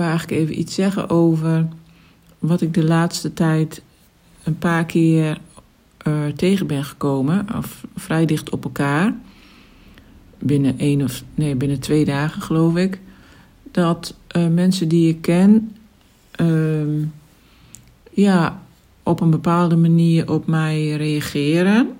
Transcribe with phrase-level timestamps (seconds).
[0.00, 1.68] wou eigenlijk even iets zeggen over
[2.38, 3.82] wat ik de laatste tijd
[4.44, 5.38] een paar keer
[6.06, 9.14] uh, tegen ben gekomen, of vrij dicht op elkaar.
[10.38, 13.00] Binnen één of nee, binnen twee dagen geloof ik.
[13.70, 15.76] Dat uh, mensen die ik ken,
[16.40, 17.06] uh,
[18.10, 18.62] ja,
[19.02, 21.96] op een bepaalde manier op mij reageren.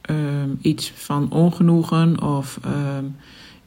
[0.00, 3.04] Ehm, iets van ongenoegen of ehm,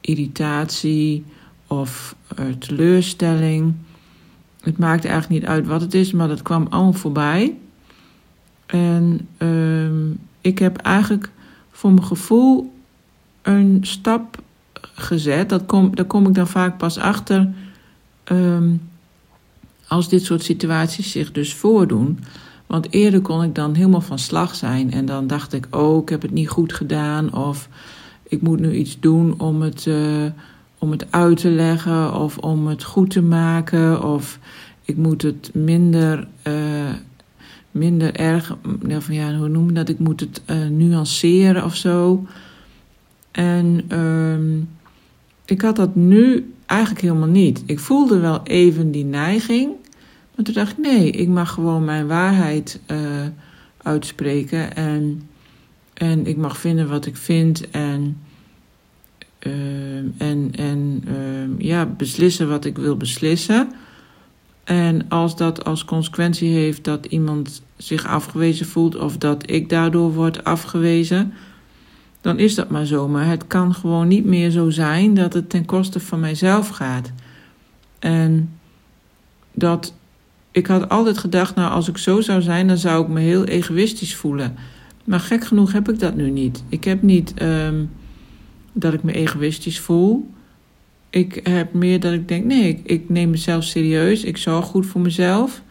[0.00, 1.24] irritatie
[1.66, 3.74] of uh, teleurstelling.
[4.60, 7.56] Het maakt eigenlijk niet uit wat het is, maar dat kwam allemaal voorbij.
[8.66, 11.30] En uh, ik heb eigenlijk
[11.70, 12.72] voor mijn gevoel
[13.42, 14.42] een stap
[14.94, 15.48] gezet.
[15.48, 17.48] Dat kom, daar kom ik dan vaak pas achter
[18.32, 18.80] um,
[19.88, 22.18] als dit soort situaties zich dus voordoen.
[22.66, 26.08] Want eerder kon ik dan helemaal van slag zijn en dan dacht ik, oh, ik
[26.08, 27.68] heb het niet goed gedaan of
[28.22, 30.24] ik moet nu iets doen om het, uh,
[30.86, 34.38] om het uit te leggen of om het goed te maken of
[34.84, 36.92] ik moet het minder, uh,
[37.70, 38.56] minder erg,
[38.98, 42.26] van ja, hoe noem je dat, ik moet het uh, nuanceren of zo.
[43.30, 44.68] En um,
[45.44, 47.62] ik had dat nu eigenlijk helemaal niet.
[47.66, 49.72] Ik voelde wel even die neiging.
[50.34, 52.98] Maar toen dacht ik, nee, ik mag gewoon mijn waarheid uh,
[53.82, 54.76] uitspreken.
[54.76, 55.22] En,
[55.94, 57.70] en ik mag vinden wat ik vind.
[57.70, 58.16] En,
[60.18, 63.72] en, en uh, ja, beslissen wat ik wil beslissen.
[64.64, 70.12] En als dat als consequentie heeft dat iemand zich afgewezen voelt of dat ik daardoor
[70.12, 71.32] word afgewezen,
[72.20, 73.08] dan is dat maar zo.
[73.08, 77.12] Maar het kan gewoon niet meer zo zijn dat het ten koste van mijzelf gaat.
[77.98, 78.50] En
[79.52, 79.94] dat
[80.50, 83.44] ik had altijd gedacht, nou als ik zo zou zijn, dan zou ik me heel
[83.44, 84.56] egoïstisch voelen.
[85.04, 86.64] Maar gek genoeg heb ik dat nu niet.
[86.68, 87.90] Ik heb niet um,
[88.78, 90.30] dat ik me egoïstisch voel.
[91.10, 94.24] Ik heb meer dat ik denk, nee, ik, neem mezelf serieus.
[94.24, 95.62] Ik zorg goed voor mezelf.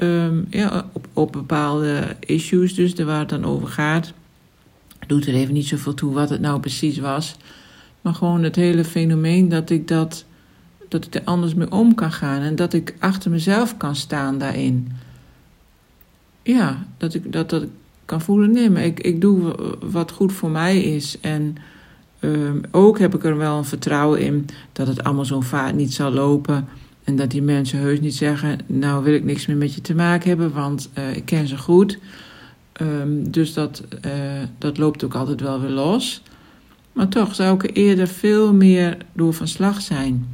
[0.00, 4.12] Um, ja, op, op bepaalde issues dus, waar het dan over gaat.
[5.06, 7.36] Doet er even niet zoveel toe wat het nou precies was.
[8.00, 10.24] Maar gewoon het hele fenomeen dat ik dat
[10.88, 14.38] dat ik er anders mee om kan gaan en dat ik achter mezelf kan staan
[14.38, 14.92] daarin.
[16.42, 17.64] Ja, dat ik dat, dat
[18.04, 21.20] kan voelen, nee, maar ik, ik doe wat goed voor mij is.
[21.20, 21.56] En
[22.20, 25.94] um, ook heb ik er wel een vertrouwen in dat het allemaal zo vaart niet
[25.94, 26.68] zal lopen.
[27.04, 29.94] En dat die mensen heus niet zeggen, nou wil ik niks meer met je te
[29.94, 31.98] maken hebben, want uh, ik ken ze goed.
[32.80, 34.12] Um, dus dat, uh,
[34.58, 36.22] dat loopt ook altijd wel weer los.
[36.92, 40.28] Maar toch zou ik er eerder veel meer door van slag zijn.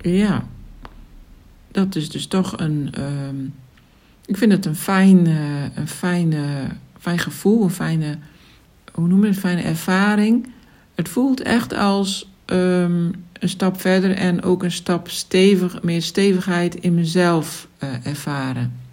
[0.00, 0.46] Ja,
[1.70, 2.92] dat is dus toch een.
[2.98, 3.04] Uh,
[4.26, 6.44] ik vind het een fijn, uh, een fijne,
[6.98, 8.18] fijn gevoel, een fijne.
[8.92, 9.38] Hoe noem je het?
[9.38, 10.52] Fijne ervaring.
[10.94, 16.74] Het voelt echt als um, een stap verder en ook een stap stevig, meer stevigheid
[16.74, 18.85] in mezelf uh, ervaren.